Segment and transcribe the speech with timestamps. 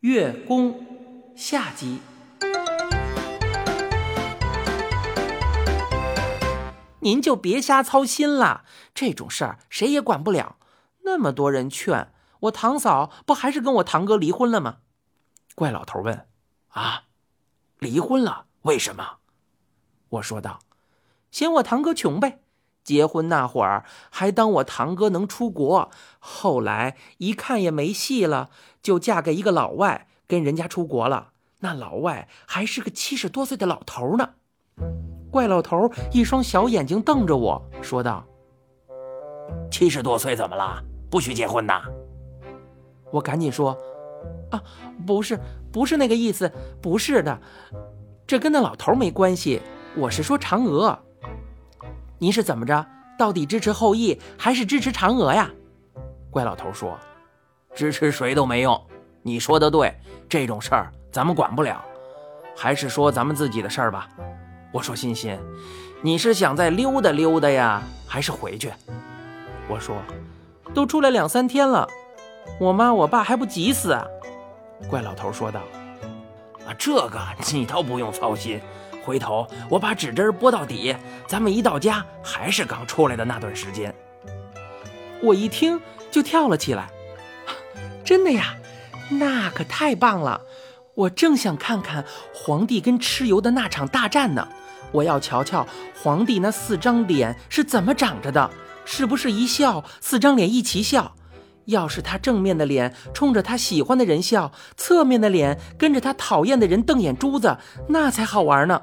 [0.00, 0.86] 月宫
[1.34, 1.98] 下集。
[7.00, 8.64] 您就别瞎操心了，
[8.94, 10.56] 这种事儿谁也管不了。
[11.02, 14.76] 那么多人劝我，堂嫂不还是跟我堂哥离婚了吗？
[15.56, 16.28] 怪老头问
[16.70, 17.02] ：“啊，
[17.80, 18.46] 离婚了？
[18.62, 19.16] 为什么？”
[20.10, 20.60] 我说道
[21.32, 22.38] ：“嫌我堂哥穷呗。
[22.88, 28.48] 结婚那会儿还当我堂哥能出国，后来一看也没戏了，
[28.82, 31.32] 就嫁给一个老外，跟人家出国了。
[31.58, 34.30] 那老外还是个七十多岁的老头呢。”
[35.30, 38.24] 怪老头一双小眼睛瞪着我说道
[39.70, 40.82] ：“七十多岁怎么了？
[41.10, 41.82] 不许结婚呐？”
[43.12, 43.76] 我赶紧说
[44.50, 44.62] ：“啊，
[45.06, 45.38] 不是，
[45.70, 47.38] 不是那个意思，不是的，
[48.26, 49.60] 这跟那老头没关系。
[49.94, 50.98] 我是说嫦娥，
[52.18, 52.84] 您是怎么着？
[53.18, 55.50] 到底支持后羿还是支持嫦娥呀？”
[56.30, 56.98] 怪老头说
[57.74, 58.80] ：“支持谁都没用。
[59.22, 59.92] 你说的对，
[60.28, 61.84] 这种事儿咱们管不了，
[62.56, 64.08] 还是说咱们自己的事儿吧。”
[64.72, 65.38] 我说：“欣欣，
[66.02, 68.72] 你是想再溜达溜达呀，还是回去？”
[69.68, 69.96] 我说
[70.74, 71.88] ：“都出来两三天了，
[72.60, 74.06] 我妈我爸还不急死啊？”
[74.88, 75.60] 怪老头说道
[76.68, 77.18] ：“啊，这个
[77.52, 78.60] 你倒不用操心，
[79.04, 80.94] 回头我把指针拨到底，
[81.26, 83.94] 咱们一到家还是刚出来的那段时间。”
[85.22, 86.88] 我一听就跳了起来
[88.04, 88.54] ：“真的呀？
[89.10, 90.42] 那可太棒了！
[90.94, 94.48] 我正想看看皇帝跟蚩尤的那场大战呢。”
[94.90, 95.66] 我要瞧瞧
[96.02, 98.50] 皇帝那四张脸是怎么长着的，
[98.86, 101.14] 是不是一笑四张脸一起笑？
[101.68, 108.82] 要是他正面的脸冲着他喜欢的人笑，侧面的脸跟着他讨厌的人瞪眼珠子，那才好玩呢。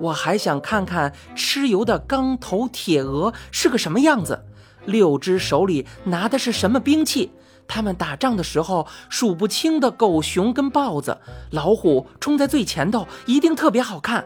[0.00, 4.44] 我还想看看蚩尤的钢头铁额是个什么样子，
[4.86, 7.30] 六只手里拿的是什么兵器？
[7.68, 11.18] 他们打仗的时候数不清的狗熊跟豹子、
[11.50, 14.24] 老虎冲在最前头，一定特别好看。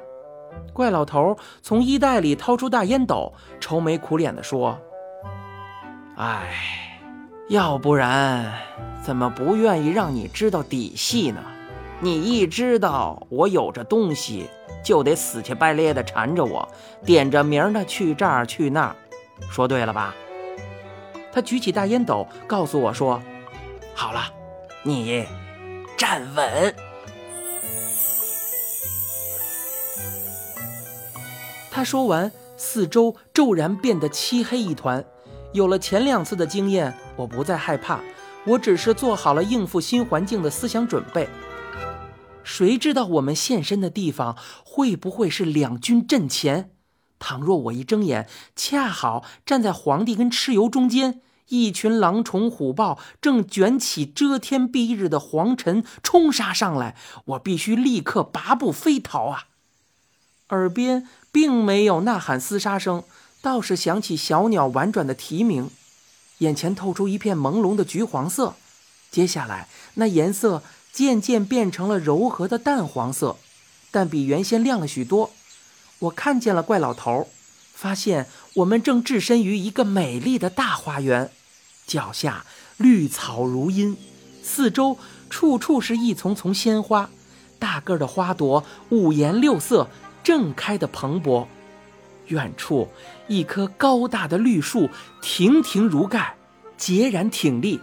[0.73, 4.79] 怪老头从衣袋里掏出大烟斗，愁眉苦脸地说
[6.17, 6.88] ：“哎，
[7.48, 8.53] 要不然
[9.03, 11.42] 怎么不愿意让你知道底细呢？
[11.98, 14.51] 你一知道我有这东西，
[14.85, 16.69] 就得死乞白咧的缠着我，
[17.07, 18.95] 点着名的去这儿去那儿，
[19.51, 20.14] 说对了吧？”
[21.33, 23.19] 他举起大烟斗，告诉我说
[23.97, 24.31] ：“好了，
[24.83, 25.25] 你
[25.97, 26.75] 站稳。”
[31.70, 35.03] 他说完，四周骤然变得漆黑一团。
[35.53, 38.01] 有了前两次的经验，我不再害怕，
[38.45, 41.29] 我只是做好了应付新环境的思想准备。
[42.45, 46.70] 谁知道我们现身的地方会不会是两军阵前？
[47.19, 56.95] 倘若我一睁眼，恰好站在皇帝跟蚩尤中间，一群狼虫虎豹正卷起遮天蔽日的黄尘冲杀上来，
[57.25, 59.47] 我必须立刻拔步飞逃啊！
[60.51, 61.08] 耳边。
[61.31, 63.05] 并没有呐喊厮杀声，
[63.41, 65.71] 倒是响起小鸟婉转的啼鸣。
[66.39, 68.55] 眼前透出一片朦胧的橘黄色，
[69.11, 70.63] 接下来那颜色
[70.93, 73.37] 渐渐变成了柔和的淡黄色，
[73.91, 75.31] 但比原先亮了许多。
[75.99, 77.29] 我看见了怪老头，
[77.75, 81.31] 发现我们正置身于一个美丽的大花园，
[81.87, 83.97] 脚下绿草如茵，
[84.43, 84.97] 四周
[85.29, 87.11] 处处是一丛丛鲜花，
[87.59, 89.89] 大个的花朵五颜六色。
[90.25, 91.47] 正开的蓬勃，
[92.28, 92.89] 远处
[93.27, 94.89] 一棵高大的绿树
[95.20, 96.34] 亭亭如盖，
[96.78, 97.80] 孑然挺立，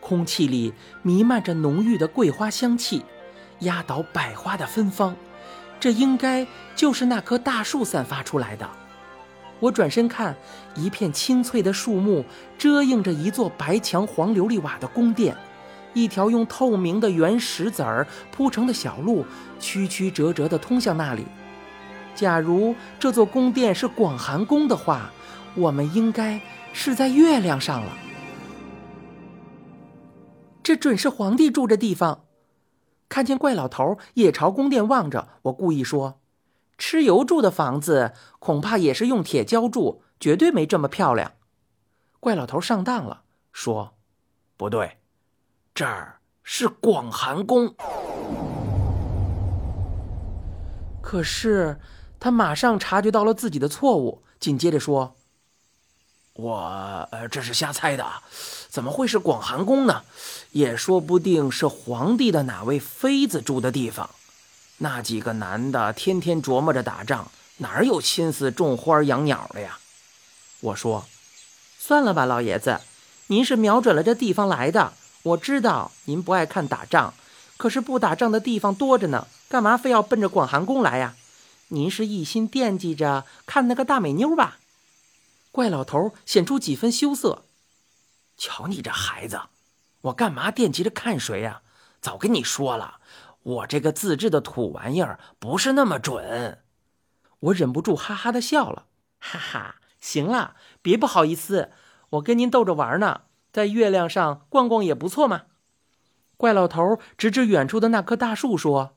[0.00, 3.04] 空气里弥漫着浓郁的桂花香气，
[3.60, 5.14] 压倒百花的芬芳。
[5.78, 6.46] 这应该
[6.76, 8.68] 就是那棵大树散发出来的。
[9.60, 10.34] 我转身看，
[10.74, 12.24] 一片青翠的树木
[12.58, 15.36] 遮映着一座白墙黄琉璃瓦的宫殿，
[15.92, 19.24] 一条用透明的圆石子儿铺成的小路，
[19.58, 21.24] 曲曲折折地通向那里。
[22.20, 25.10] 假如这座宫殿是广寒宫的话，
[25.54, 26.38] 我们应该
[26.70, 27.96] 是在月亮上了。
[30.62, 32.26] 这准是皇帝住的地方。
[33.08, 36.20] 看见怪老头也朝宫殿望着，我故意说
[36.76, 41.32] ：“蚩尤住的房子恐怕也是用铁浇筑，绝对没这么漂亮。”
[42.20, 43.94] 怪老头上当了，说
[44.58, 44.98] ：“不对，
[45.74, 47.74] 这儿是广寒宫。”
[51.00, 51.78] 可是。
[52.20, 55.16] 他马上察觉到了自己的错误，紧接着说
[56.34, 58.06] ：“我呃，这是瞎猜的，
[58.68, 60.02] 怎么会是广寒宫呢？
[60.50, 64.10] 也说不定是皇帝的哪位妃子住的地方。
[64.78, 69.78] 那几个男的天天琢磨着打仗，哪有心思种花养鸟的呀？”
[70.60, 71.06] 我说
[71.80, 72.80] ：“算了吧，老爷子，
[73.28, 74.92] 您是瞄准了这地方来的。
[75.22, 77.14] 我知道您不爱看打仗，
[77.56, 81.14] 可是不打仗的地方多着呢，干嘛非要奔着广寒宫来呀？
[81.70, 84.58] 您是一心惦记着看那个大美妞吧？
[85.52, 87.44] 怪老头显出几分羞涩。
[88.36, 89.42] 瞧你这孩子，
[90.02, 91.62] 我干嘛惦记着看谁呀？
[92.00, 93.00] 早跟你说了，
[93.42, 96.62] 我这个自制的土玩意儿不是那么准。
[97.40, 98.86] 我忍不住哈哈的笑了，
[99.18, 101.70] 哈哈，行了，别不好意思，
[102.10, 103.22] 我跟您逗着玩呢，
[103.52, 105.42] 在月亮上逛逛也不错嘛。
[106.36, 108.96] 怪老头指指远处的那棵大树说：“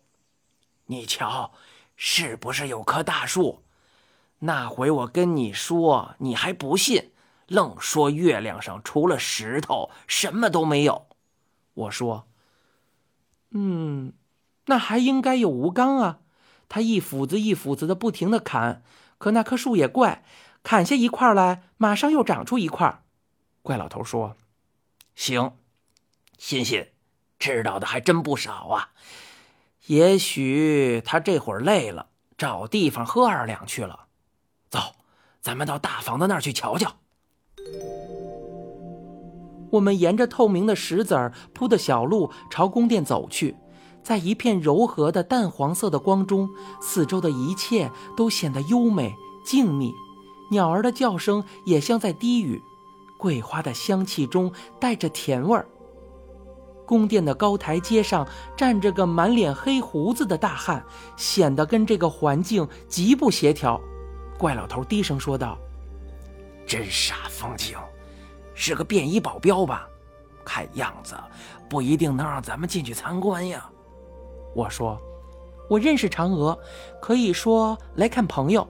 [0.87, 1.53] 你瞧，
[1.95, 3.63] 是不是有棵大树？
[4.39, 7.11] 那回我跟你说，你还不信，
[7.47, 11.07] 愣说月亮上除了石头什么都没有。”
[11.75, 12.27] 我说
[13.51, 14.13] ：“嗯，
[14.65, 16.19] 那还应该有吴刚啊。
[16.67, 18.83] 他一斧子一斧子的不停的砍，
[19.17, 20.25] 可那棵树也怪，
[20.63, 23.03] 砍下一块来，马上又长出一块。”
[23.61, 24.35] 怪老头说
[25.15, 25.57] ：“行，
[26.37, 26.89] 欣欣。”
[27.39, 28.91] 知道的还真不少啊，
[29.87, 32.07] 也许他这会儿累了，
[32.37, 34.05] 找地方喝二两去了。
[34.69, 34.79] 走，
[35.41, 36.93] 咱们到大房子那儿去瞧瞧。
[39.71, 43.57] 我们沿着透明的石子儿铺的小路朝宫殿走去，
[44.01, 46.49] 在一片柔和的淡黄色的光中，
[46.79, 49.13] 四周的一切都显得优美
[49.43, 49.91] 静谧，
[50.51, 52.61] 鸟儿的叫声也像在低语，
[53.17, 55.67] 桂花的香气中带着甜味儿。
[56.85, 60.83] 宫殿的高台阶上站着个满脸黑胡子的大汉，
[61.15, 63.79] 显得跟这个环境极不协调。
[64.37, 65.57] 怪老头低声说道
[66.67, 67.77] ：“真煞风景，
[68.53, 69.87] 是个便衣保镖吧？
[70.43, 71.15] 看样子
[71.69, 73.69] 不一定能让咱们进去参观呀。”
[74.53, 74.99] 我说
[75.69, 76.57] ：“我认识嫦娥，
[77.01, 78.67] 可以说来看朋友。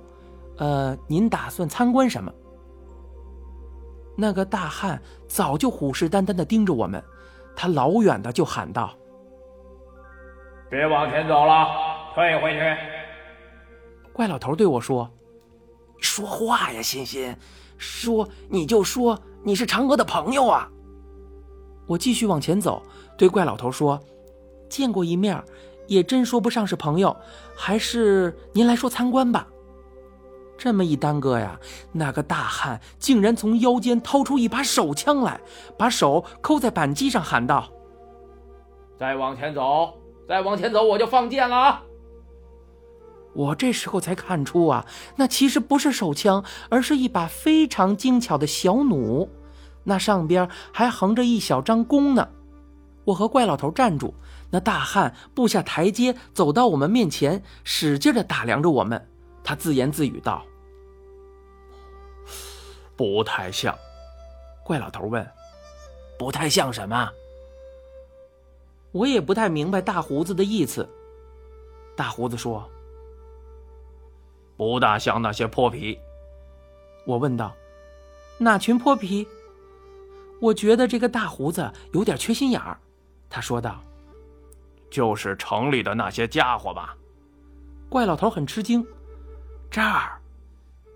[0.57, 2.31] 呃，您打算参观什么？”
[4.15, 7.03] 那个大汉早就虎视眈眈地盯着我们。
[7.55, 8.93] 他老远的就喊道
[10.69, 11.67] ：“别往前走了，
[12.15, 12.77] 退回去。”
[14.11, 15.09] 怪老头对我说
[15.99, 17.35] ：“说话呀，欣欣，
[17.77, 20.69] 说你就说你是嫦娥的朋友啊。”
[21.87, 22.81] 我继续往前走，
[23.17, 23.99] 对怪老头说
[24.69, 25.41] ：“见过一面，
[25.87, 27.15] 也真说不上是朋友，
[27.55, 29.47] 还是您来说参观吧。”
[30.63, 31.59] 这么一耽搁呀，
[31.91, 35.41] 那个大汉竟然从腰间掏出一把手枪来，
[35.77, 37.69] 把手扣在扳机上，喊道
[38.97, 39.93] ：“再往前走，
[40.25, 41.83] 再往前走，我就放箭了啊！”
[43.35, 44.85] 我这时候才看出啊，
[45.17, 49.27] 那其实不是手枪，而是一把非常精巧的小弩，
[49.83, 52.29] 那上边还横着一小张弓呢。
[53.03, 54.13] 我和怪老头站住，
[54.49, 59.09] 那大汉步下台阶，走到我们面前，使劲的打量着我们。
[59.43, 60.41] 他自言自语道。
[62.95, 63.77] 不太像，
[64.63, 65.27] 怪老头问
[66.17, 67.11] ：“不太像什么？”
[68.91, 70.87] 我也不太明白大胡子的意思。
[71.95, 72.69] 大胡子说
[74.55, 75.99] ：“不大像那些泼皮。”
[77.05, 77.53] 我问道
[78.37, 79.27] ：“哪群泼皮？”
[80.39, 82.79] 我觉得这个大胡子有点缺心眼儿。
[83.29, 83.83] 他说道
[84.91, 86.95] ：“就是城里的那些家伙吧。”
[87.89, 88.85] 怪老头很吃惊
[89.71, 90.19] ：“这儿，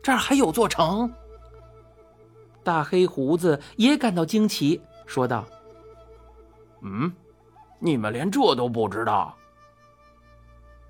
[0.03, 1.11] 这儿还有座城？”
[2.67, 5.45] 大黑胡子也感到惊奇，说道
[6.83, 7.09] ：“嗯，
[7.79, 9.37] 你们连这都不知道？”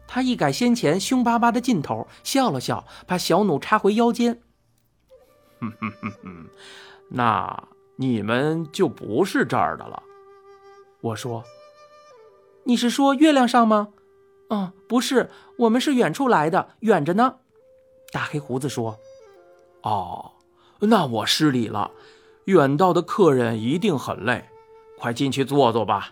[0.07, 4.41] 他一改先前凶巴巴的劲头，笑了笑，把小弩插回腰间。
[5.61, 6.49] “哼哼哼哼，
[7.11, 10.01] 那你们就不是这儿的了。”
[11.01, 11.43] 我说
[12.65, 13.89] ：“你是说月亮上吗
[14.49, 15.29] ？”“嗯，不是，
[15.59, 17.35] 我们是远处来的，远着呢。”
[18.11, 18.97] 大黑胡子说
[19.85, 20.31] ：“哦。”
[20.79, 21.91] 那我失礼了，
[22.45, 24.49] 远道的客人一定很累，
[24.99, 26.11] 快进去坐坐吧。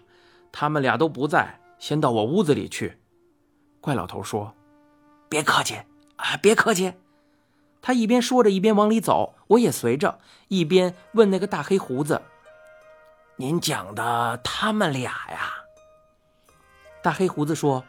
[0.52, 2.98] 他们俩都不在，先到我屋子里去。
[3.80, 4.54] 怪老头说
[5.30, 5.76] ：“别客气
[6.16, 6.94] 啊，别客气。”
[7.82, 10.18] 他一边说着，一边往里走，我也随着，
[10.48, 12.22] 一边问那个大黑胡子
[13.38, 15.54] ：“您讲的他们俩呀？”
[17.04, 17.84] 大黑胡子说：“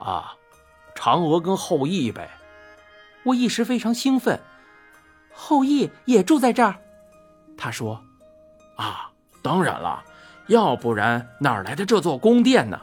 [0.00, 0.36] 啊，
[0.94, 2.30] 嫦娥跟后羿呗。”
[3.26, 4.40] 我一时非常兴奋。
[5.38, 6.74] 后羿也住在这儿，
[7.58, 8.02] 他说
[8.76, 9.10] ：“啊，
[9.42, 10.02] 当然了，
[10.46, 12.80] 要不然哪来的这座宫殿呢？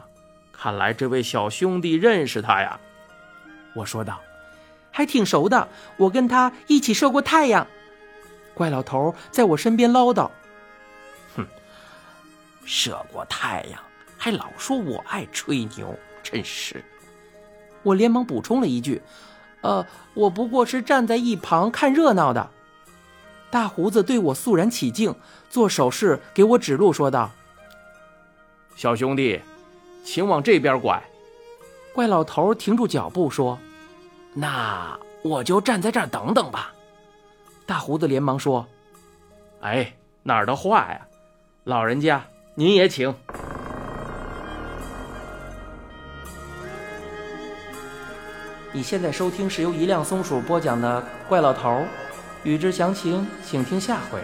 [0.52, 2.78] 看来这位小兄弟认识他呀。”
[3.74, 4.20] 我说道
[4.92, 7.66] ：“还挺熟的，我跟他一起射过太阳。”
[8.54, 10.30] 怪老头在我身边唠叨
[11.36, 11.44] ：“哼，
[12.64, 13.82] 射过太阳，
[14.16, 15.92] 还老说我爱吹牛，
[16.22, 16.82] 真是。”
[17.82, 19.02] 我连忙补充了一句。
[19.64, 22.50] 呃，我不过是站在一旁看热闹的。
[23.50, 25.14] 大胡子对我肃然起敬，
[25.48, 27.30] 做手势给我指路，说道
[28.76, 29.40] ：“小兄弟，
[30.04, 31.02] 请往这边拐。
[31.94, 33.58] 怪老头停住脚步说
[34.34, 36.74] ：“那我就站在这儿等等吧。”
[37.64, 38.66] 大胡子连忙说
[39.62, 41.06] ：“哎，哪儿的话呀！
[41.64, 42.22] 老人家，
[42.54, 43.14] 您也请。”
[48.76, 51.70] 你现在收听是由一辆松鼠播讲的《怪老头》，
[52.42, 54.18] 欲知详情，请听下回。